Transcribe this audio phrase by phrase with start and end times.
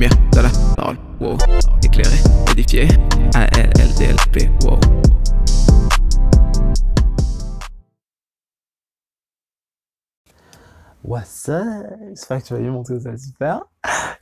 [0.00, 1.36] lumière de la parole, wow.
[1.84, 2.16] Éclairé,
[2.52, 2.88] édifié,
[3.34, 4.78] A-L-L-D-L-P, wow.
[11.04, 11.86] What's up?
[12.08, 13.66] J'espère que tu vas bien, mon ça va super.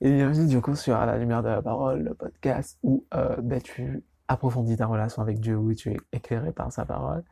[0.00, 3.62] Et bienvenue du coup sur La Lumière de la Parole, le podcast où euh, ben,
[3.62, 7.22] tu approfondis ta relation avec Dieu, où tu es éclairé par sa parole.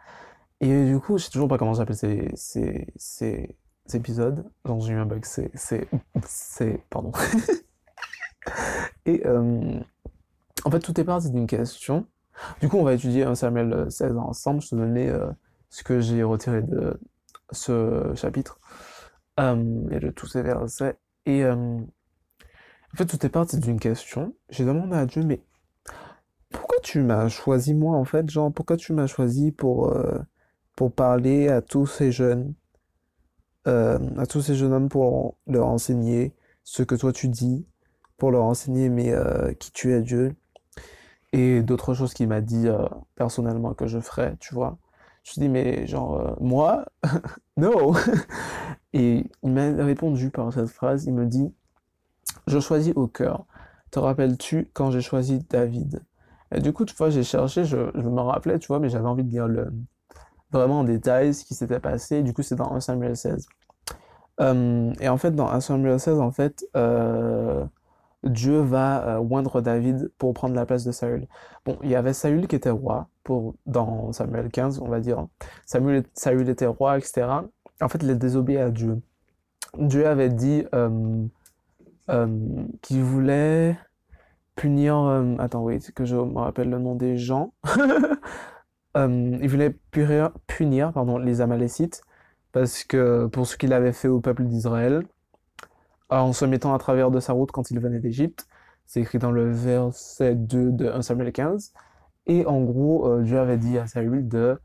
[0.61, 3.57] Et du coup, je sais toujours pas comment j'appelle ces, ces, ces,
[3.93, 4.49] épisodes.
[4.65, 5.51] Genre, j'ai eu un bug, c'est...
[6.91, 7.11] pardon.
[9.07, 9.81] Et euh,
[10.65, 12.07] en fait, tout est parti d'une question.
[12.61, 14.61] Du coup, on va étudier un Samuel 16 ensemble.
[14.63, 15.29] Je te donnais euh,
[15.71, 17.01] ce que j'ai retiré de
[17.53, 18.61] ce chapitre
[19.41, 20.97] euh, et de tous ces versets.
[21.25, 24.35] Et euh, en fait, tout est parti d'une question.
[24.51, 25.43] J'ai demandé à Dieu, mais
[26.51, 28.29] pourquoi tu m'as choisi moi, en fait?
[28.31, 30.19] Genre, pourquoi tu m'as choisi pour, euh,
[30.77, 32.55] pour parler à tous ces jeunes,
[33.67, 37.67] euh, à tous ces jeunes hommes pour leur enseigner ce que toi tu dis,
[38.17, 40.35] pour leur enseigner mais euh, qui tu es Dieu,
[41.33, 44.79] et d'autres choses qu'il m'a dit euh, personnellement que je ferais, tu vois.
[45.23, 46.87] Je me suis dit, mais genre, euh, moi?
[47.59, 47.95] No!
[48.93, 51.53] Et il m'a répondu par cette phrase, il me dit,
[52.47, 53.47] je choisis au cœur.
[53.91, 56.03] Te rappelles-tu quand j'ai choisi David?
[56.55, 59.25] Et du coup, tu vois, j'ai cherché, je, me rappelais, tu vois, mais j'avais envie
[59.25, 59.73] de lire le,
[60.53, 62.23] vraiment en détail ce qui s'était passé.
[62.23, 63.47] Du coup, c'est dans 1 Samuel 16.
[64.41, 66.65] Euh, et en fait, dans 1 Samuel 16, en fait,
[68.29, 71.27] Dieu va euh, oindre David pour prendre la place de Saül.
[71.65, 75.27] Bon, il y avait Saül qui était roi pour, dans Samuel 15, on va dire.
[75.67, 77.27] Samuel, Saül était roi, etc.
[77.81, 79.01] En fait, il a désobéi à Dieu.
[79.79, 81.25] Dieu avait dit euh,
[82.11, 83.79] euh, qu'il voulait
[84.55, 84.97] punir...
[85.39, 87.53] attends, oui, que je me rappelle le nom des gens.
[88.99, 92.01] Il voulait punir, punir pardon, les Amalécites
[92.57, 95.03] parce que pour ce qu'il avait fait au peuple d'Israël
[96.11, 98.47] en se mettant à travers de sa route quand il venait d'Égypte.
[98.87, 101.73] C'est écrit dans le verset 2 de 1 Samuel 15.
[102.27, 104.59] Et en gros, euh, Dieu avait dit à Saül de,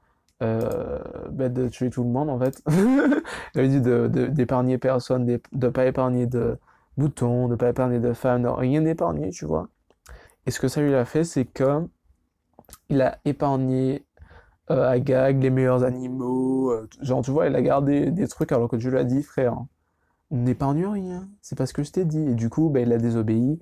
[0.43, 0.99] euh,
[1.31, 2.61] ben, de tuer tout le monde, en fait.
[3.55, 6.57] Il avait dit de, de- d'épargner personne, de pas épargner de
[6.97, 9.67] boutons, de pas épargner de femmes, de rien épargner, tu vois.
[10.47, 11.87] Et ce que Saül a fait, c'est que
[12.89, 14.05] il a épargné
[14.71, 16.71] euh, Agag, les meilleurs animaux.
[16.71, 19.23] euh, genre, tu vois, il a gardé des trucs alors que Dieu lui a dit,
[19.23, 19.57] frère,
[20.31, 22.19] n'épargne rien, c'est pas ce que je t'ai dit.
[22.19, 23.59] Et du coup, ben, il a désobéi.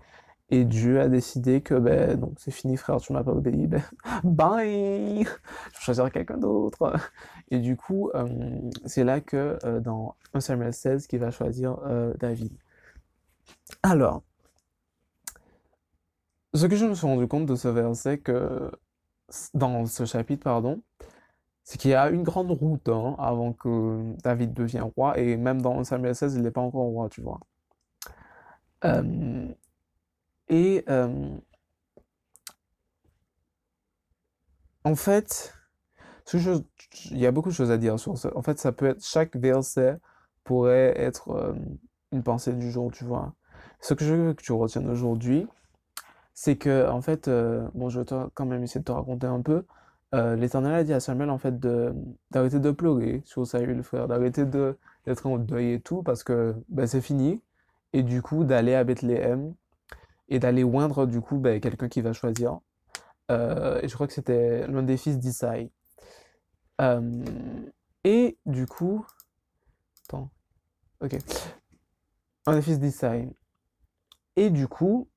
[0.52, 3.84] Et Dieu a décidé que, ben, donc c'est fini, frère, tu m'as pas obéi, ben,
[4.24, 5.24] bye!
[5.24, 6.94] Je vais choisir quelqu'un d'autre.
[7.52, 8.28] Et du coup, euh,
[8.86, 12.52] c'est là que, euh, dans 1 Samuel 16, qu'il va choisir euh, David.
[13.84, 14.24] Alors,
[16.54, 18.72] ce que je me suis rendu compte de ce verset, que,
[19.54, 20.82] dans ce chapitre, pardon,
[21.70, 25.62] c'est qu'il y a une grande route hein, avant que David devienne roi, et même
[25.62, 27.40] dans Samuel 16, il n'est pas encore roi, tu vois.
[28.86, 29.48] Euh,
[30.48, 31.38] et euh,
[34.84, 35.54] en fait,
[36.34, 38.36] il y a beaucoup de choses à dire sur ça.
[38.36, 40.00] En fait, ça peut être, chaque verset
[40.44, 41.54] pourrait être euh,
[42.12, 43.36] une pensée du jour, tu vois.
[43.80, 45.46] Ce que je veux que tu retiennes aujourd'hui,
[46.34, 47.30] c'est que, en fait,
[47.76, 49.68] bon, je vais quand même essayer de te raconter un peu.
[50.16, 51.60] Euh, l'Éternel a dit à Samuel, en fait,
[52.32, 56.56] d'arrêter de pleurer sur Saül, frère, d'arrêter de, d'être en deuil et tout, parce que
[56.70, 57.42] ben, c'est fini.
[57.94, 59.54] Et du coup, d'aller à Bethléem
[60.30, 62.60] et d'aller oindre, du coup, ben, quelqu'un qui va choisir.
[63.32, 65.72] Euh, et je crois que c'était l'un des fils d'Isaïe.
[66.82, 67.24] Euh,
[68.04, 69.06] et du coup,
[70.08, 70.32] attends,
[71.02, 71.18] ok,
[72.48, 73.30] un des fils d'Isaïe.
[74.36, 75.10] Et du coup,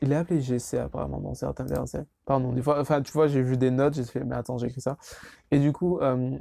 [0.00, 2.06] il est appelé Jessé apparemment dans certains versets.
[2.24, 4.66] Pardon, des fois, enfin, tu vois, j'ai vu des notes, j'ai fait, mais attends, j'ai
[4.66, 4.96] écrit ça.
[5.50, 6.38] Et du coup, euh,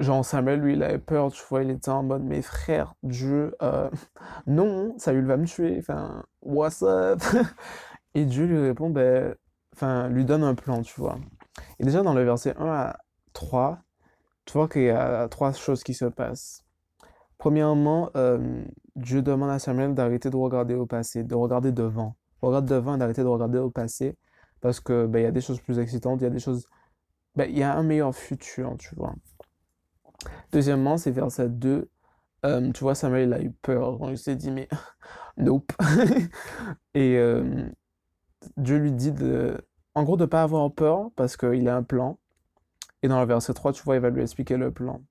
[0.00, 3.54] Jean Samuel, lui, il avait peur, tu vois, il était en mode, mes frères, Dieu,
[3.62, 3.90] euh,
[4.46, 7.20] non, Saül va me tuer, enfin, what's up?
[8.14, 9.34] Et Dieu lui répond, ben,
[9.74, 11.18] enfin, lui donne un plan, tu vois.
[11.78, 12.98] Et déjà, dans le verset 1 à
[13.32, 13.78] 3,
[14.44, 16.61] tu vois qu'il y a trois choses qui se passent.
[17.42, 18.62] Premièrement, euh,
[18.94, 22.14] Dieu demande à Samuel d'arrêter de regarder au passé, de regarder devant.
[22.40, 24.16] Regarde devant et d'arrêter de regarder au passé,
[24.60, 26.68] parce que ben, il y a des choses plus excitantes, il y a des choses,
[27.34, 29.16] ben, il y a un meilleur futur, tu vois.
[30.52, 31.90] Deuxièmement, c'est verset 2.
[32.44, 33.98] euh, tu vois, Samuel, il a eu peur.
[34.08, 34.68] Il s'est dit, mais
[35.36, 35.72] nope.
[36.94, 37.68] Et euh,
[38.56, 39.58] Dieu lui dit de,
[39.96, 42.20] en gros, de pas avoir peur parce qu'il a un plan.
[43.02, 45.02] Et dans le verset 3, tu vois, il va lui expliquer le plan.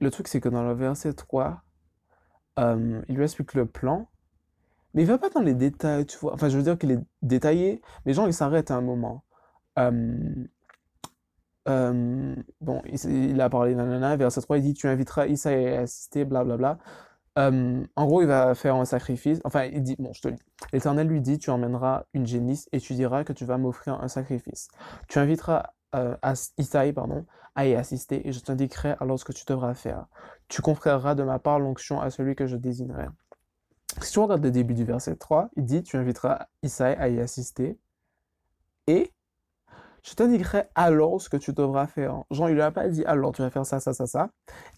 [0.00, 1.63] Le truc, c'est que dans le verset 3,
[2.58, 4.08] euh, il lui explique le plan,
[4.94, 6.34] mais il va pas dans les détails, tu vois.
[6.34, 9.24] Enfin, je veux dire qu'il est détaillé, mais genre, il s'arrête à un moment.
[9.78, 10.46] Euh,
[11.68, 16.24] euh, bon, il, a parlé, nanana, verset 3, il dit, tu inviteras Issa à assister,
[16.24, 16.78] blablabla.
[17.38, 19.40] Euh, en gros, il va faire un sacrifice.
[19.44, 20.38] Enfin, il dit, bon, je te lis.
[20.72, 24.08] L'Éternel lui dit, tu emmèneras une génisse et tu diras que tu vas m'offrir un
[24.08, 24.68] sacrifice.
[25.08, 26.16] Tu inviteras euh,
[26.58, 27.24] Isaïe, pardon,
[27.54, 30.06] à y assister et je t'indiquerai alors ce que tu devras faire.
[30.48, 33.06] Tu conféreras de ma part l'onction à celui que je désignerai.
[34.00, 37.20] Si tu regardes le début du verset 3, il dit, tu inviteras Isaïe à y
[37.20, 37.78] assister
[38.86, 39.12] et
[40.02, 42.24] je t'indiquerai alors ce que tu devras faire.
[42.30, 44.28] Genre, il lui a pas dit, alors tu vas faire ça, ça, ça, ça.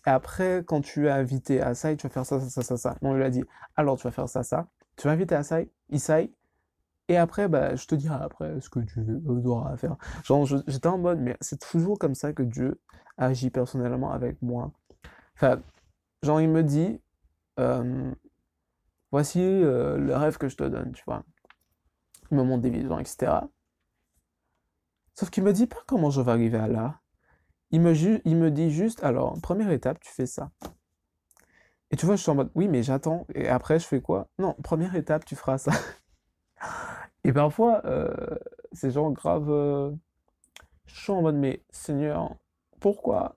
[0.07, 2.97] Et après, quand tu as invité Asaï, tu vas faire ça, ça, ça, ça.
[3.03, 3.43] Non, il lui a dit,
[3.75, 4.69] alors tu vas faire ça, ça.
[4.97, 5.69] Tu vas inviter Asaï.
[7.09, 9.97] Et après, bah, je te dirai après ce que tu devras faire.
[10.25, 12.81] Genre, j'étais en mode, mais c'est toujours comme ça que Dieu
[13.17, 14.73] agit personnellement avec moi.
[15.37, 15.61] Enfin,
[16.23, 17.01] genre, il me dit,
[17.61, 18.13] euh,
[19.13, 21.23] voici euh, le rêve que je te donne, tu vois.
[22.31, 23.33] Il me montre des visions, etc.
[25.15, 27.01] Sauf qu'il me dit pas comment je vais arriver à là.
[27.71, 27.95] Il me,
[28.27, 30.51] il me dit juste, alors, première étape, tu fais ça.
[31.91, 33.27] Et tu vois, je suis en mode, oui, mais j'attends.
[33.35, 34.29] Et après, je fais quoi?
[34.39, 35.73] Non, première étape, tu feras ça.
[37.25, 38.37] Et parfois, euh,
[38.73, 39.51] c'est genre grave.
[39.51, 39.91] Euh,
[40.87, 42.37] je en mode, mais Seigneur,
[42.81, 43.37] pourquoi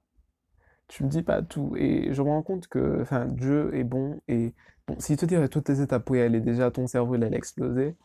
[0.88, 1.74] tu me dis pas tout?
[1.78, 4.22] Et je me rends compte que Dieu est bon.
[4.28, 4.54] Et
[4.88, 7.38] bon, s'il te dirait toutes les étapes où il est déjà, ton cerveau, il allait
[7.38, 7.96] exploser.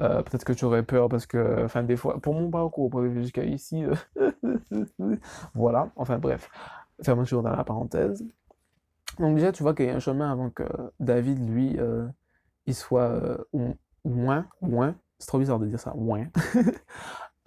[0.00, 3.00] Euh, peut-être que tu aurais peur parce que, enfin, des fois, pour mon parcours, pour
[3.00, 4.58] arriver jusqu'à ici, euh,
[5.54, 6.50] voilà, enfin, bref,
[7.02, 8.24] fermeture dans la parenthèse.
[9.18, 10.64] Donc, déjà, tu vois qu'il y a un chemin avant que
[10.98, 12.06] David, lui, euh,
[12.66, 13.38] il soit
[14.04, 16.26] moins, moins, c'est trop bizarre de dire ça, moins.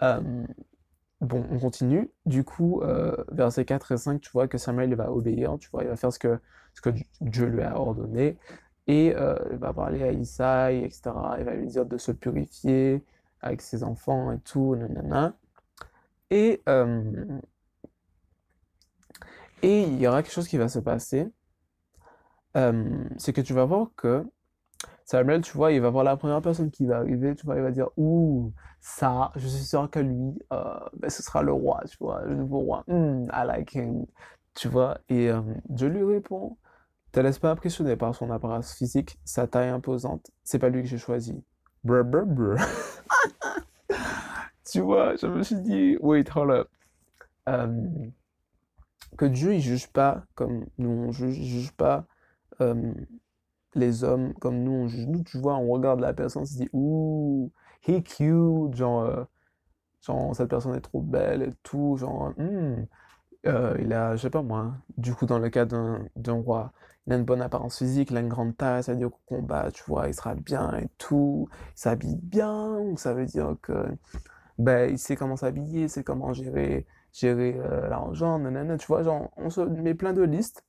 [1.20, 2.10] bon, on continue.
[2.24, 2.82] Du coup,
[3.32, 6.12] versets 4 et 5, tu vois que Samuel va obéir, tu vois, il va faire
[6.12, 6.38] ce que,
[6.74, 8.38] ce que Dieu lui a ordonné.
[8.86, 11.10] Et euh, il va parler à Isaïe, etc.
[11.38, 13.04] Il va lui dire de se purifier
[13.40, 15.36] avec ses enfants et tout, nanana.
[16.30, 17.12] Et, euh,
[19.62, 21.28] et il y aura quelque chose qui va se passer.
[22.56, 24.24] Euh, c'est que tu vas voir que
[25.06, 27.62] Samuel, tu vois, il va voir la première personne qui va arriver, tu vois, il
[27.62, 31.96] va dire, ouh, ça, je suis sûr que lui, ben, ce sera le roi, tu
[32.00, 32.84] vois, le nouveau roi.
[32.88, 34.04] Hmm, I like him,
[34.54, 34.98] tu vois.
[35.08, 35.30] Et
[35.76, 36.58] je lui réponds,
[37.12, 40.30] te laisse pas impressionner par son apparence physique, sa taille imposante.
[40.44, 41.42] C'est pas lui que j'ai choisi.
[41.84, 42.58] Brr, brr, brr.
[44.70, 46.68] tu vois, je me suis dit, wait, hold up.
[47.48, 47.66] Euh,
[49.16, 52.06] que Dieu, il juge pas comme nous on juge, juge pas
[52.60, 52.92] euh,
[53.76, 55.10] les hommes comme nous on.
[55.10, 57.52] Nous, tu vois, on regarde la personne, on se dit, ouh,
[57.86, 59.24] he cute, genre, euh,
[60.02, 62.86] genre, cette personne est trop belle et tout, genre, hmm.
[63.44, 66.08] il a, je sais pas moi, du coup, dans le cas d'un
[66.44, 66.72] roi,
[67.06, 69.36] il a une bonne apparence physique, il a une grande taille, ça veut dire qu'au
[69.36, 73.72] combat, tu vois, il sera bien et tout, il s'habille bien, ça veut dire que
[74.58, 79.02] ben, il sait comment s'habiller, il sait comment gérer, gérer euh, l'argent, nanana, tu vois,
[79.02, 80.64] genre, on se met plein de listes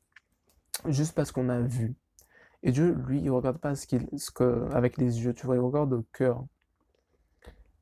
[0.88, 1.96] juste parce qu'on a vu.
[2.64, 5.56] Et Dieu, lui, il regarde pas ce qu'il, ce que, avec les yeux, tu vois,
[5.56, 6.46] il regarde au cœur.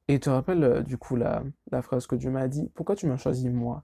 [0.07, 2.95] Et tu te rappelles, euh, du coup, la, la phrase que Dieu m'a dit, pourquoi
[2.95, 3.83] tu m'as choisi moi?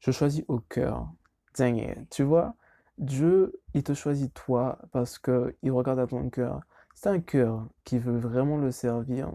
[0.00, 1.08] Je choisis au cœur.
[1.56, 2.56] Dang tu vois?
[2.98, 6.60] Dieu, il te choisit toi parce qu'il regarde à ton cœur.
[6.94, 9.32] C'est un cœur qui veut vraiment le servir.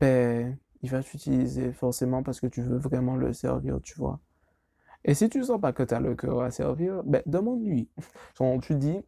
[0.00, 4.20] Ben, il va t'utiliser forcément parce que tu veux vraiment le servir, tu vois.
[5.04, 7.88] Et si tu sens pas que tu as le cœur à servir, ben, demande-lui.
[8.62, 9.00] Tu dis,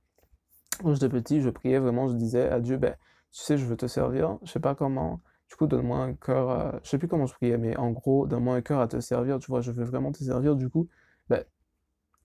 [0.83, 2.95] quand j'étais petit, je priais vraiment, je disais à Dieu, ben,
[3.33, 5.21] tu sais, je veux te servir, je sais pas comment.
[5.49, 8.57] Du coup, donne-moi un cœur, je sais plus comment je priais, mais en gros, donne-moi
[8.57, 10.57] un cœur à te servir, tu vois, je veux vraiment te servir.
[10.57, 10.89] Du coup,
[11.29, 11.45] ben,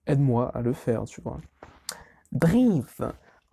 [0.06, 1.38] aide-moi à le faire, tu vois.
[2.32, 3.00] Bref.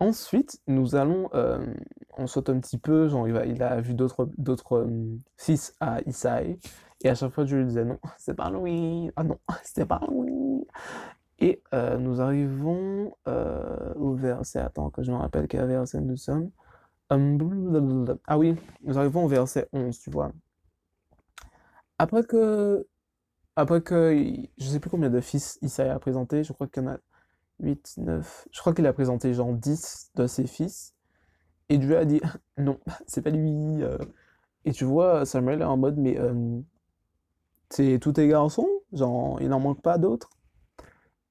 [0.00, 1.72] Ensuite, nous allons, euh,
[2.18, 6.58] on saute un petit peu, genre il, a vu d'autres d'autres euh, fils à Isaïe,
[7.04, 10.00] et à chaque fois je lui disais non, c'est pas Louis, ah non, c'est pas
[10.08, 10.66] Louis.
[11.40, 16.50] Et euh, nous arrivons au verset, attends que je me rappelle quel verset nous sommes.
[17.10, 20.32] ah oui, nous arrivons au verset 11, tu vois.
[21.98, 22.86] Après que
[23.56, 24.16] après que,
[24.58, 26.98] je sais plus combien de fils Isaïe a présenté, je crois qu'il y en a
[27.60, 30.94] 8, 9, je crois qu'il a présenté genre 10 de ses fils.
[31.68, 32.20] Et Dieu a dit,
[32.58, 33.82] non, c'est pas lui.
[33.82, 33.98] Euh.
[34.64, 36.60] Et tu vois, Samuel est en mode, mais euh,
[37.70, 40.30] c'est tous tes garçons, genre, il n'en manque pas d'autres?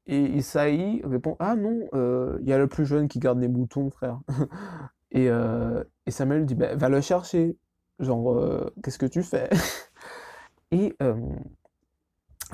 [0.06, 3.48] Et Isaïe répond, ah non, euh, il y a le plus jeune qui garde les
[3.48, 4.20] moutons, frère.
[5.12, 7.58] et, et, Samuel dit, bah, va le chercher.
[8.00, 9.50] Genre, qu'est-ce que tu fais
[10.72, 10.96] Et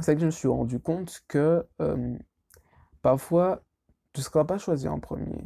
[0.01, 2.17] c'est que je me suis rendu compte que euh,
[3.01, 3.63] parfois,
[4.13, 5.43] tu ne seras pas choisi en premier.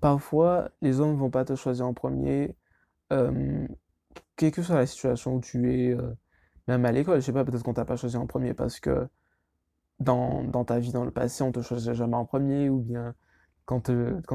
[0.00, 2.56] Parfois, les hommes ne vont pas te choisir en premier.
[3.12, 3.66] Euh,
[4.36, 6.14] quelle que soit la situation où tu es, euh,
[6.66, 9.06] même à l'école, je sais pas, peut-être qu'on t'a pas choisi en premier parce que
[10.02, 13.14] dans, ta vie dans le passé, on te choisit jamais en premier, ou bien
[13.64, 13.92] quand tu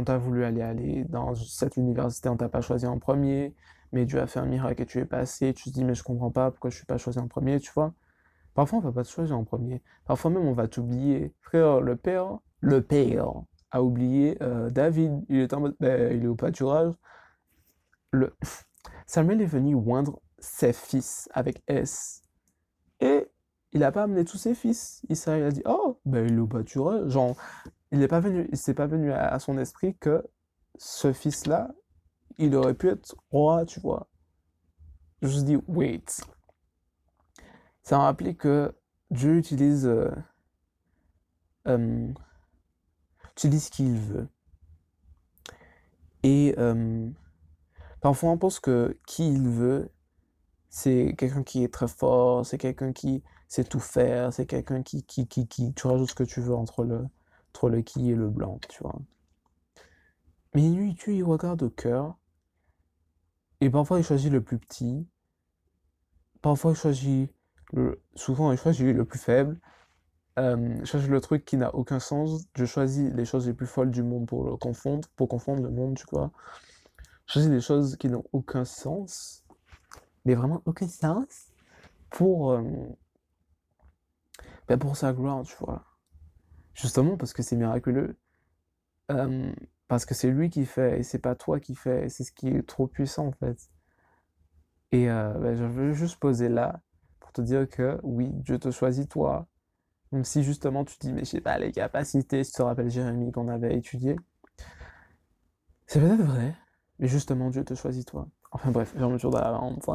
[0.07, 3.53] as voulu aller, aller dans cette université, on t'a pas choisi en premier,
[3.91, 6.03] mais Dieu a fait un miracle et tu es passé, tu te dis, mais je
[6.03, 7.93] comprends pas pourquoi je suis pas choisi en premier, tu vois.
[8.57, 9.83] Parfois, on va pas te choisir en premier.
[10.05, 11.31] Parfois même, on va t'oublier.
[11.41, 13.31] Frère, le père, le père
[13.69, 15.24] a oublié euh, David.
[15.29, 16.95] Il est en ben, il est au pâturage.
[18.09, 18.36] Le...
[19.05, 22.24] Samuel est venu oindre ses fils avec S.
[23.00, 23.26] Et
[23.77, 25.03] il n'a pas amené tous ses fils.
[25.07, 27.12] Israël a dit, oh, ben, il est au pâturage.
[27.12, 27.36] Genre,
[27.91, 30.25] il n'est pas venu, il s'est pas venu à, son esprit que
[30.79, 31.69] ce fils-là,
[32.39, 34.10] il aurait pu être roi, tu vois.
[35.22, 36.05] Je me dis, wait.
[37.84, 38.75] Ça m'a rappelé que
[39.12, 40.10] Dieu utilise, euh,
[41.67, 42.12] euh,
[43.34, 44.27] utilise ce qu'il veut.
[46.24, 47.07] Et euh,
[48.01, 49.91] parfois on pense que qui il veut,
[50.77, 55.03] c'est quelqu'un qui est très fort, c'est quelqu'un qui sait tout faire, c'est quelqu'un qui,
[55.03, 57.07] qui, qui, qui, tu rajoutes ce que tu veux entre le,
[57.50, 59.00] entre le qui et le blanc, tu vois.
[60.53, 62.15] Mais lui, tu il regarde au cœur.
[63.60, 65.07] Et parfois, il choisit le plus petit.
[66.43, 67.31] Parfois, il choisit
[67.74, 68.00] le...
[68.13, 69.60] Souvent, il choisit le plus faible.
[70.38, 72.46] Euh, je le truc qui n'a aucun sens.
[72.53, 75.72] Je choisis les choses les plus folles du monde pour le confondre, pour confondre le
[75.72, 76.31] monde, tu vois.
[77.25, 79.43] Je choisis des choses qui n'ont aucun sens,
[80.27, 81.48] mais vraiment aucun sens,
[82.10, 82.62] pour, euh,
[84.67, 85.86] ben pour sa gloire, tu vois.
[86.74, 88.17] Justement parce que c'est miraculeux.
[89.10, 89.53] Euh,
[89.88, 92.10] parce que c'est lui qui fait et c'est pas toi qui fais.
[92.10, 93.57] C'est ce qui est trop puissant en fait.
[94.91, 96.81] Et euh, ben, je veux juste poser là
[97.22, 99.48] pour te dire que oui, Dieu te choisit toi.
[100.12, 103.31] Même si justement tu dis, mais je sais pas, les capacités, tu te rappelles Jérémie
[103.31, 104.17] qu'on avait étudié.
[105.86, 106.53] C'est peut-être vrai,
[107.00, 108.27] mais justement Dieu te choisit toi.
[108.57, 109.87] Enfin bref, toujours dans la vente.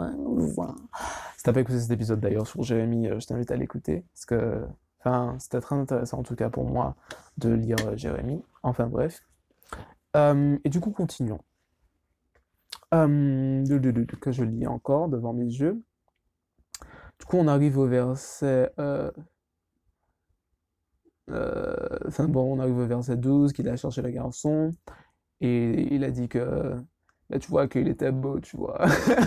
[1.36, 4.04] Si t'as pas écouté cet épisode d'ailleurs sur Jérémie, euh, je t'invite à l'écouter.
[4.14, 4.64] Parce que
[5.04, 6.94] Enfin, c'était très intéressant en tout cas pour moi
[7.38, 8.42] de lire euh, Jérémie.
[8.62, 9.20] Enfin bref.
[10.16, 11.40] Euh, et du coup, continuons.
[12.94, 13.64] Euh,
[14.20, 15.82] que je lis encore devant mes yeux.
[17.18, 18.70] Du coup, on arrive au verset.
[21.26, 24.74] enfin bon, on arrive au verset 12, qu'il a cherché le garçon.
[25.40, 26.76] Et il a dit que.
[27.38, 28.78] Tu vois qu'il était beau, tu vois.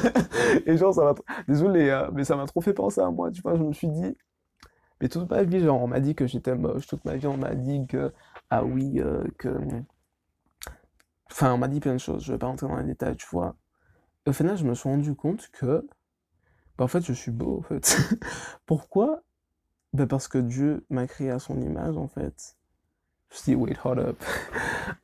[0.66, 1.16] et genre, ça m'a.
[1.48, 3.56] Désolé, hein, mais ça m'a trop fait penser à moi, tu vois.
[3.56, 4.16] Je me suis dit
[5.02, 6.88] mais toute ma vie, genre, on m'a dit que j'étais moche.
[6.88, 8.14] Toute ma vie, on m'a dit que,
[8.50, 9.50] ah oui, euh, que.
[11.32, 12.24] Enfin, on m'a dit plein de choses.
[12.24, 13.56] Je vais pas rentrer dans les détails, tu vois.
[14.28, 15.88] au final, je me suis rendu compte que,
[16.78, 17.98] bah, en fait, je suis beau, en fait.
[18.66, 19.24] Pourquoi?
[19.94, 22.58] Bah, Parce que Dieu m'a créé à son image, en fait.
[23.30, 24.24] Je me suis dit, wait, hold up.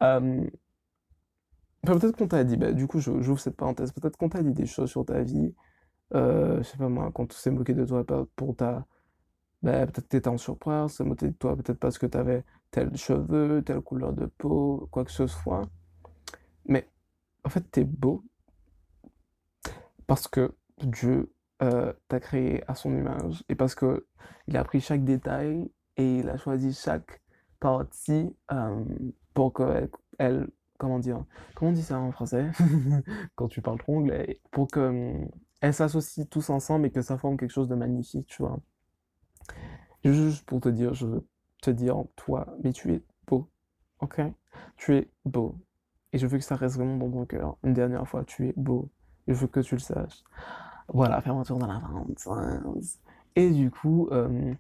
[1.84, 3.92] peut-être qu'on t'a dit, bah, du coup, j'ouvre cette parenthèse.
[3.92, 5.54] Peut-être qu'on t'a dit des choses sur ta vie.
[6.14, 8.86] Euh, je sais pas moi, quand on s'est moqué de toi pour ta
[9.64, 12.18] ben, peut-être que tu étais en surprise, se moquer de toi, peut-être parce que tu
[12.18, 15.70] avais tel cheveu, telle couleur de peau, quoi que ce soit.
[16.66, 16.90] Mais
[17.44, 18.24] en fait, tu es beau
[20.08, 24.08] parce que Dieu euh, t'a créé à son image et parce que
[24.48, 27.22] il a pris chaque détail et il a choisi chaque
[27.60, 28.84] partie euh,
[29.34, 30.48] pour que elle,
[30.82, 31.24] comment dire,
[31.54, 32.50] comment on dit ça en français?
[33.36, 35.26] Quand tu parles trop anglais, pour que euh,
[35.62, 38.60] elle s'associe tous ensemble et que ça forme quelque chose de magnifique, tu vois.
[40.04, 41.28] Juste pour te dire, je veux
[41.62, 43.48] te dire, toi, mais tu es beau.
[44.00, 44.22] Ok?
[44.76, 45.56] Tu es beau.
[46.14, 47.58] Et je veux que ça reste vraiment dans ton cœur.
[47.64, 48.90] Une dernière fois, tu es beau.
[49.28, 50.24] je veux que tu le saches.
[50.88, 52.28] Voilà, fais un tour dans la vente.
[53.36, 54.56] Et du coup, euh,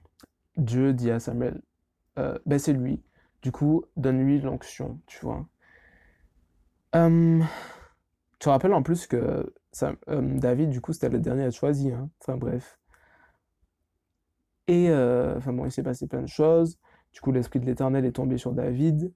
[0.55, 1.63] Dieu dit à Samuel,
[2.19, 3.01] euh, ben c'est lui.
[3.41, 5.47] Du coup, donne-lui l'onction, tu vois.
[6.93, 6.98] Tu
[8.39, 9.53] te rappelles en plus que
[10.07, 11.91] David, du coup, c'était le dernier à être choisi.
[11.91, 12.10] Hein.
[12.21, 12.79] Enfin bref.
[14.67, 16.77] Et euh, bon, il s'est passé plein de choses.
[17.13, 19.13] Du coup, l'Esprit de l'Éternel est tombé sur David.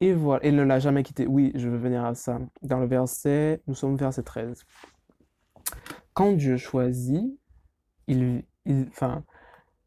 [0.00, 1.26] Et voilà, il ne l'a jamais quitté.
[1.26, 2.38] Oui, je veux venir à ça.
[2.62, 4.64] Dans le verset, nous sommes verset 13.
[6.12, 7.38] Quand Dieu choisit,
[8.06, 9.24] il, il enfin,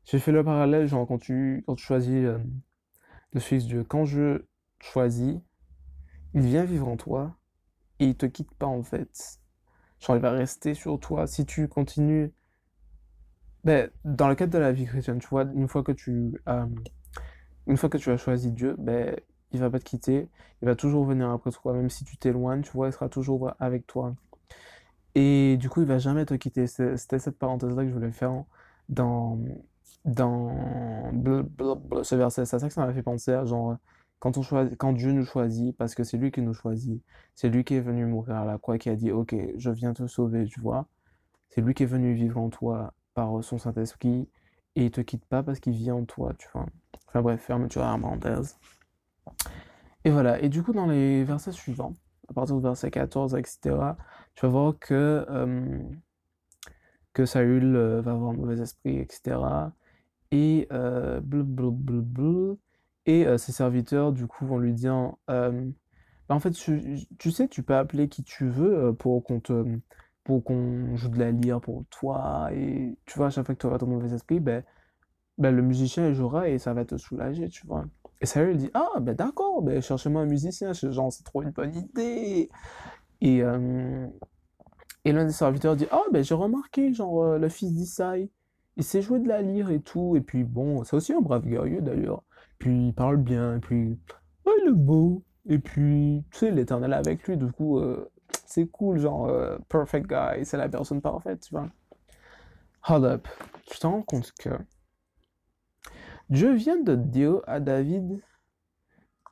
[0.05, 2.39] j'ai fait le parallèle, genre quand tu, quand tu choisis euh,
[3.33, 4.45] le Fils Dieu, quand je
[4.79, 5.35] choisis,
[6.37, 7.35] il vient vivre en toi
[7.99, 9.39] et il te quitte pas en fait.
[9.99, 11.25] Genre, il va rester sur toi.
[11.25, 12.31] Si tu continues
[13.63, 16.67] ben, dans le cadre de la vie chrétienne, tu vois, une fois que tu, euh,
[17.65, 19.19] une fois que tu as choisi Dieu, ben,
[19.51, 20.29] il va pas te quitter,
[20.61, 23.51] il va toujours venir après toi, même si tu t'éloignes, tu vois, il sera toujours
[23.59, 24.13] avec toi.
[25.15, 26.67] Et du coup, il va jamais te quitter.
[26.67, 28.43] C'était cette parenthèse-là que je voulais faire
[28.89, 29.39] dans,
[30.05, 30.51] dans
[32.03, 32.45] ce verset.
[32.45, 33.77] C'est ça que ça m'a fait penser genre,
[34.19, 37.03] quand, on choisit, quand Dieu nous choisit, parce que c'est lui qui nous choisit,
[37.35, 39.93] c'est lui qui est venu mourir à la croix, qui a dit, ok, je viens
[39.93, 40.87] te sauver, tu vois.
[41.49, 44.29] C'est lui qui est venu vivre en toi par son Saint-Esprit
[44.75, 46.67] et il te quitte pas parce qu'il vit en toi, tu vois.
[47.07, 48.57] Enfin bref, fermeture à la parenthèse.
[50.03, 50.39] Et voilà.
[50.41, 51.95] Et du coup, dans les versets suivants,
[52.29, 53.75] à partir du verset 14, etc.,
[54.35, 55.79] tu vas voir que, euh,
[57.13, 59.39] que Saül euh, va avoir un mauvais esprit, etc.
[60.31, 61.19] Et, euh,
[63.07, 65.51] et euh, ses serviteurs, du coup, vont lui dire euh,
[66.29, 69.65] bah, en fait, tu, sais, tu peux appeler qui tu veux pour qu'on te,
[70.23, 72.49] pour qu'on joue de la lyre pour toi.
[72.53, 74.63] Et tu vois, à chaque fois que tu auras ton mauvais esprit, ben,
[75.37, 77.85] ben, le musicien jouera et ça va te soulager, tu vois.
[78.21, 80.73] Et Saül il dit Ah, ben d'accord, ben, cherchez-moi un musicien.
[80.73, 82.49] Genre, c'est trop une bonne idée.
[83.21, 84.07] Et, euh,
[85.05, 88.29] et l'un des serviteurs dit Ah, ben j'ai remarqué, genre, euh, le fils d'Isaïe,
[88.77, 90.15] il sait jouer de la lyre et tout.
[90.17, 92.23] Et puis, bon, c'est aussi un brave guerrier d'ailleurs.
[92.59, 93.57] Puis, il parle bien.
[93.57, 93.99] Et puis,
[94.45, 95.23] oh, il est beau.
[95.47, 97.37] Et puis, tu sais, l'éternel avec lui.
[97.37, 98.11] Du coup, euh,
[98.45, 101.69] c'est cool, genre, euh, perfect guy, c'est la personne parfaite, tu vois.
[102.87, 103.27] Hold up.
[103.65, 104.49] Tu te rends compte que
[106.29, 108.21] Dieu vient de dire à David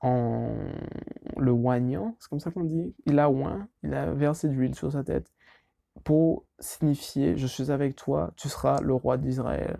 [0.01, 0.55] en
[1.38, 4.75] le oignant, c'est comme ça qu'on dit, il a oint, il a versé de l'huile
[4.75, 5.32] sur sa tête
[6.03, 9.77] pour signifier je suis avec toi, tu seras le roi d'Israël.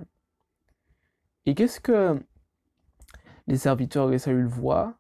[1.46, 2.20] Et qu'est-ce que
[3.48, 4.98] les serviteurs de Saül voient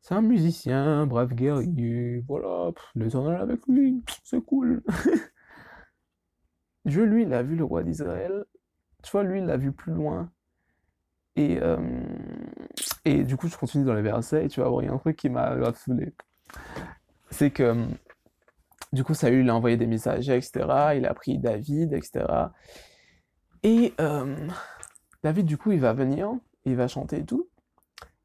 [0.00, 4.82] C'est un musicien, un brave guerrier, voilà, est avec lui, c'est cool.
[6.84, 8.44] Dieu, lui, il a vu le roi d'Israël,
[9.02, 10.30] tu vois, lui, il l'a vu plus loin.
[11.36, 12.02] Et, euh,
[13.04, 14.92] et du coup, je continue dans les versets et tu vas voir, il y a
[14.92, 16.14] un truc qui m'a grave saoulé.
[17.30, 17.86] C'est que,
[18.92, 20.94] du coup, Saül il a envoyé des messagers, etc.
[20.96, 22.24] Il a pris David, etc.
[23.62, 24.48] Et euh,
[25.22, 26.32] David, du coup, il va venir,
[26.64, 27.48] il va chanter et tout.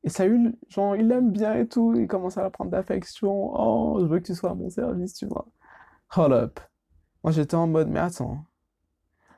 [0.04, 1.94] Et Saül, genre, il l'aime bien et tout.
[1.96, 3.52] Il commence à la prendre d'affection.
[3.54, 5.48] Oh, je veux que tu sois à mon service, tu vois.
[6.16, 6.60] Hold up.
[7.24, 8.44] Moi, j'étais en mode, mais attends.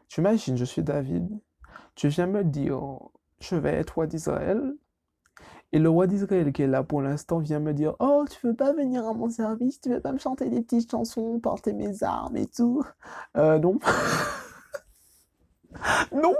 [0.07, 1.29] Tu imagines, je suis David.
[1.95, 2.81] Tu viens me dire,
[3.39, 4.75] je vais être roi d'Israël.
[5.71, 8.55] Et le roi d'Israël qui est là pour l'instant vient me dire, oh, tu veux
[8.55, 9.81] pas venir à mon service?
[9.81, 12.83] Tu veux pas me chanter des petites chansons, porter mes armes et tout?
[13.37, 13.77] Euh, non.
[16.11, 16.33] Non.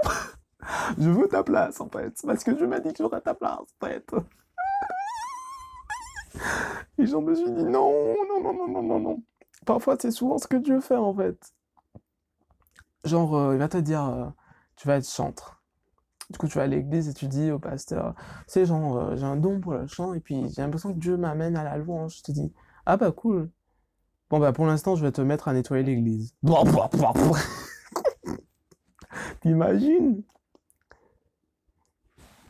[0.98, 2.14] Je veux ta place, en fait.
[2.24, 4.04] Parce que je m'ai dit que j'aurais ta place, en fait.
[6.98, 9.22] Et j'en me suis dit, non, non, non, non, non, non, non.
[9.64, 11.38] Parfois, c'est souvent ce que Dieu fait, en fait.
[13.04, 14.26] Genre, euh, il va te dire, euh,
[14.76, 15.62] tu vas être chantre.
[16.30, 18.14] Du coup, tu vas à l'église et tu dis au pasteur,
[18.48, 21.16] sais, genre, euh, j'ai un don pour le chant et puis j'ai l'impression que Dieu
[21.16, 22.16] m'amène à la louange.
[22.18, 22.52] Je te dis,
[22.84, 23.48] ah bah cool.
[24.28, 26.34] Bon bah pour l'instant, je vais te mettre à nettoyer l'église.
[29.40, 30.22] T'imagines?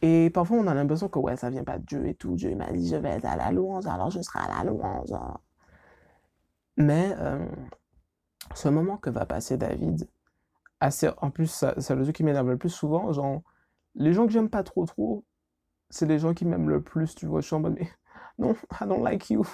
[0.06, 2.34] Et parfois, on a l'impression que ouais, ça vient pas de Dieu et tout.
[2.36, 5.12] Dieu m'a dit, je vais être à la louange, alors je serai à la louange.
[5.12, 5.36] hein.
[6.76, 7.46] Mais euh,
[8.54, 10.08] ce moment que va passer David,
[10.80, 13.12] assez, en plus, c'est le truc qui m'énerve le plus souvent.
[13.12, 13.42] Genre,
[13.94, 15.24] les gens que j'aime pas trop trop,
[15.90, 17.40] c'est les gens qui m'aiment le plus, tu vois.
[17.42, 17.88] Je suis en mode, mais
[18.38, 19.46] non, I don't like you.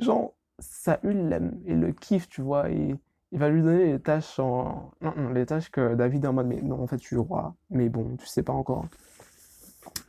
[0.00, 2.70] Genre, Saül l'aime et le kiffe, tu vois.
[2.70, 2.96] Et
[3.32, 4.92] il va lui donner les tâches en...
[5.02, 7.54] Non, les tâches que David est en mode, mais non, en fait, tu es roi.
[7.70, 8.86] Mais bon, tu sais pas encore.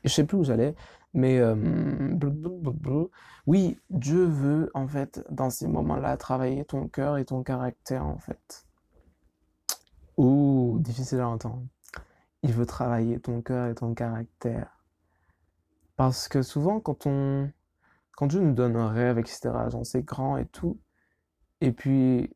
[0.09, 0.75] Je sais plus où j'allais,
[1.13, 1.55] mais euh,
[3.45, 8.17] oui, Dieu veut, en fait, dans ces moments-là, travailler ton cœur et ton caractère, en
[8.17, 8.65] fait.
[10.17, 11.63] Ouh, difficile à entendre.
[12.43, 14.79] Il veut travailler ton cœur et ton caractère.
[15.95, 17.51] Parce que souvent, quand on,
[18.13, 20.79] quand Dieu nous donne un rêve, etc., genre c'est grand et tout,
[21.61, 22.31] et puis,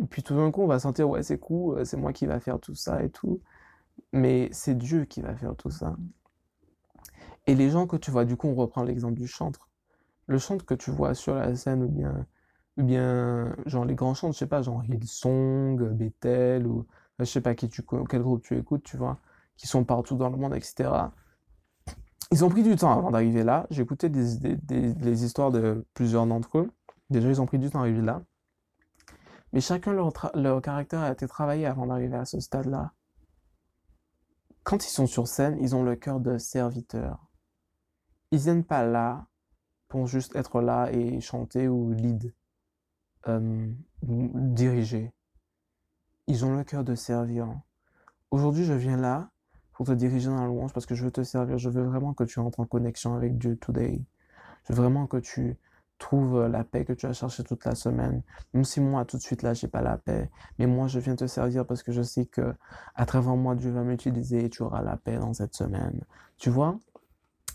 [0.00, 2.26] et puis tout d'un coup, on va sentir, ouais, c'est cool, euh, c'est moi qui
[2.26, 3.42] va faire tout ça et tout,
[4.12, 5.96] mais c'est Dieu qui va faire tout ça.
[7.50, 9.68] Et les gens que tu vois, du coup, on reprend l'exemple du chantre.
[10.28, 12.24] Le chantre que tu vois sur la scène, ou bien,
[12.76, 16.86] ou bien, genre les grands chantres, je sais pas, genre Hillsong, Bethel, ou
[17.18, 19.18] je sais pas qui tu, quel groupe tu écoutes, tu vois,
[19.56, 20.92] qui sont partout dans le monde, etc.
[22.30, 23.66] Ils ont pris du temps avant d'arriver là.
[23.70, 26.70] J'ai écouté des, des, les histoires de plusieurs d'entre eux.
[27.10, 28.22] Déjà, ils ont pris du temps à arriver là.
[29.52, 32.92] Mais chacun leur, leur caractère a été travaillé avant d'arriver à ce stade-là.
[34.62, 37.29] Quand ils sont sur scène, ils ont le cœur de serviteurs.
[38.32, 39.26] Ils viennent pas là
[39.88, 42.32] pour juste être là et chanter ou lead,
[43.26, 45.12] euh, diriger.
[46.28, 47.48] Ils ont le cœur de servir.
[48.30, 49.30] Aujourd'hui, je viens là
[49.72, 51.58] pour te diriger dans la louange parce que je veux te servir.
[51.58, 54.00] Je veux vraiment que tu entres en connexion avec Dieu today.
[54.68, 55.56] Je veux vraiment que tu
[55.98, 58.22] trouves la paix que tu as cherchée toute la semaine.
[58.54, 60.30] Même si moi, tout de suite là, j'ai pas la paix.
[60.58, 62.54] Mais moi, je viens te servir parce que je sais que
[62.94, 66.00] à travers moi, Dieu va m'utiliser et tu auras la paix dans cette semaine.
[66.38, 66.78] Tu vois?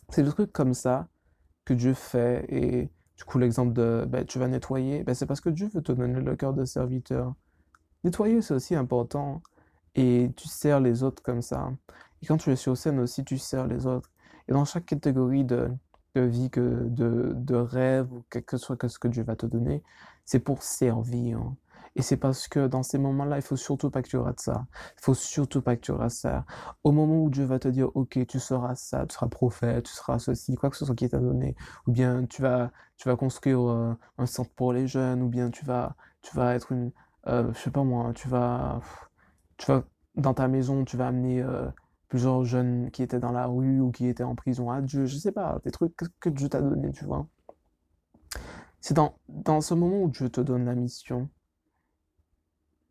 [0.10, 1.08] C'est des trucs comme ça
[1.66, 2.46] que Dieu fait.
[2.50, 5.82] Et du coup, l'exemple de, ben, tu vas nettoyer, ben, c'est parce que Dieu veut
[5.82, 7.34] te donner le cœur de serviteur.
[8.04, 9.42] Nettoyer, c'est aussi important.
[9.96, 11.72] Et tu sers les autres comme ça.
[12.22, 14.12] Et quand tu es sur scène aussi, tu sers les autres.
[14.48, 15.70] Et dans chaque catégorie de,
[16.16, 19.36] de vie, que de, de rêve, ou quelque que soit que ce que Dieu va
[19.36, 19.84] te donner,
[20.26, 21.40] c'est pour servir.
[21.96, 24.68] Et c'est parce que dans ces moments-là, il faut surtout pas que tu rates ça.
[24.98, 26.46] Il faut surtout pas que tu rates ça.
[26.84, 29.94] Au moment où Dieu va te dire, OK, tu seras ça, tu seras prophète, tu
[29.94, 31.56] seras ceci, quoi que ce soit qui t'a donné,
[31.88, 35.50] ou bien tu vas, tu vas construire euh, un centre pour les jeunes, ou bien
[35.52, 36.92] tu vas, tu vas être une,
[37.28, 38.82] euh, je sais pas moi, tu vas,
[39.58, 39.84] tu vas,
[40.16, 41.68] dans ta maison, tu vas amener euh,
[42.10, 45.18] plusieurs jeunes qui étaient dans la rue ou qui étaient en prison à Dieu, je
[45.18, 47.28] sais pas, des trucs que, Dieu t'a donné, tu vois.
[48.82, 51.30] C'est dans, dans ce moment où Dieu te donne la mission,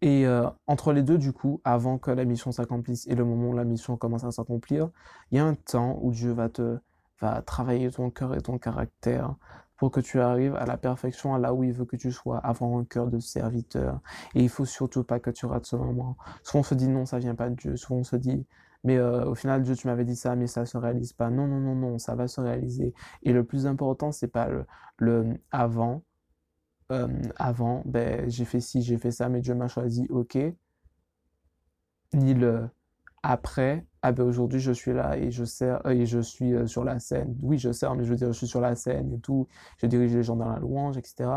[0.04, 3.48] et euh, entre les deux, du coup, avant que la mission s'accomplisse et le moment
[3.48, 4.90] où la mission commence à s'accomplir,
[5.30, 6.78] il y a un temps où Dieu va te
[7.22, 9.34] va travailler ton cœur et ton caractère
[9.78, 12.36] pour que tu arrives à la perfection, à là où il veut que tu sois,
[12.40, 14.00] avoir un cœur de serviteur.
[14.34, 16.18] Et il faut surtout pas que tu rates ce moment.
[16.42, 17.76] Souvent on se dit non, ça vient pas de Dieu.
[17.78, 18.46] Souvent on se dit
[18.84, 21.30] mais euh, au final Dieu tu m'avais dit ça, mais ça se réalise pas.
[21.30, 22.92] Non, non, non, non, ça va se réaliser.
[23.22, 24.66] Et le plus important c'est pas le,
[24.98, 26.02] le avant
[26.92, 30.38] euh, avant, ben, j'ai fait ci, j'ai fait ça, mais Dieu m'a choisi, ok.
[32.14, 32.68] Ni le
[33.23, 36.66] après, ah ben aujourd'hui je suis là et je sers, euh, et je suis euh,
[36.66, 37.37] sur la scène.
[37.42, 39.49] Oui, je sers, mais je veux dire, je suis sur la scène et tout.
[39.79, 41.31] Je dirige les gens dans la louange, etc.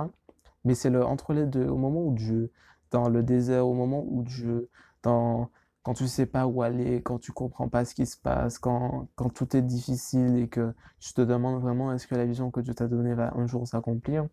[0.66, 2.52] Mais c'est le entre les deux, au moment où Dieu,
[2.92, 4.70] dans le désert, au moment où Dieu,
[5.04, 5.50] dans,
[5.84, 9.08] quand tu sais pas où aller, quand tu comprends pas ce qui se passe, quand,
[9.16, 12.60] quand tout est difficile et que tu te demandes vraiment est-ce que la vision que
[12.60, 14.28] Dieu t'a donnée va un jour s'accomplir,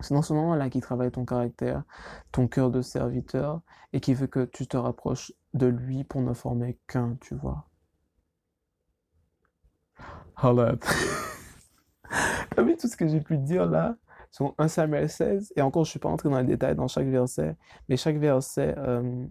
[0.00, 1.84] c'est dans ce moment-là qu'il travaille ton caractère,
[2.32, 3.60] ton cœur de serviteur,
[3.92, 7.68] et qui veut que tu te rapproches de lui pour ne former qu'un, tu vois.
[10.42, 10.84] Hold up.
[12.56, 13.96] T'as vu tout ce que j'ai pu dire là?
[14.30, 17.06] Sur 1 Samuel 16, et encore je suis pas entré dans les détails dans chaque
[17.06, 17.56] verset,
[17.88, 19.26] mais chaque verset euh,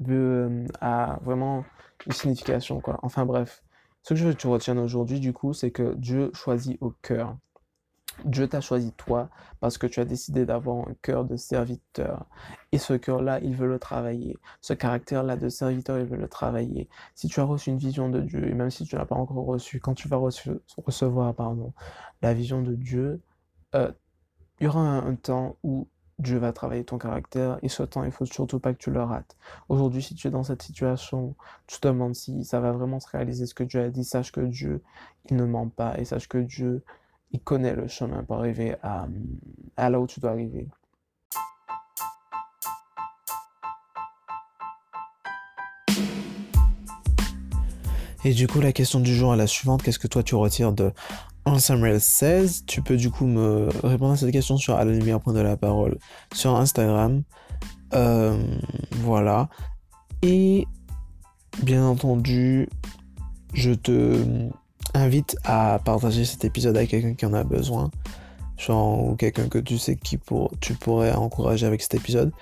[0.00, 1.64] veut, euh, a vraiment
[2.06, 2.98] une signification, quoi.
[3.02, 3.62] Enfin bref,
[4.02, 6.90] ce que je veux que tu retiennes aujourd'hui, du coup, c'est que Dieu choisit au
[7.02, 7.36] cœur.
[8.24, 9.28] Dieu t'a choisi toi
[9.60, 12.26] parce que tu as décidé d'avoir un cœur de serviteur.
[12.72, 14.38] Et ce cœur-là, il veut le travailler.
[14.60, 16.88] Ce caractère-là de serviteur, il veut le travailler.
[17.14, 19.44] Si tu as reçu une vision de Dieu, et même si tu n'as pas encore
[19.44, 21.72] reçu, quand tu vas recevoir pardon,
[22.22, 23.20] la vision de Dieu,
[23.74, 23.92] euh,
[24.60, 25.88] il y aura un, un temps où
[26.20, 29.02] Dieu va travailler ton caractère et ce temps, il faut surtout pas que tu le
[29.02, 29.36] rates.
[29.68, 31.34] Aujourd'hui, si tu es dans cette situation,
[31.66, 34.30] tu te demandes si ça va vraiment se réaliser ce que Dieu a dit, sache
[34.30, 34.82] que Dieu,
[35.30, 36.84] il ne ment pas et sache que Dieu,
[37.32, 39.06] il connaît le chemin pour arriver à,
[39.76, 40.66] là où tu dois arriver.
[48.24, 49.82] Et du coup, la question du jour est la suivante.
[49.82, 50.92] Qu'est-ce que toi tu retires de
[51.46, 54.92] 1 Samuel 16 Tu peux du coup me répondre à cette question sur à la
[54.92, 55.98] lumière point de la parole
[56.34, 57.22] sur Instagram.
[57.94, 58.38] Euh,
[58.96, 59.48] voilà.
[60.20, 60.66] Et
[61.62, 62.68] bien entendu,
[63.54, 64.50] je te
[64.94, 67.90] invite à partager cet épisode avec quelqu'un qui en a besoin.
[68.56, 72.32] Genre, ou quelqu'un que tu sais qui pour, tu pourrais encourager avec cet épisode.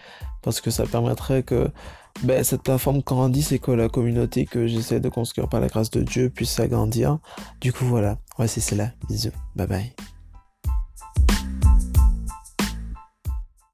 [0.43, 1.71] Parce que ça permettrait que
[2.23, 5.91] ben, cette plateforme grandisse et que la communauté que j'essaie de construire par la grâce
[5.91, 7.19] de Dieu puisse s'agrandir.
[7.61, 8.19] Du coup, voilà.
[8.37, 8.91] Voici c'est là.
[9.09, 9.31] Bisous.
[9.55, 10.18] Bye bye.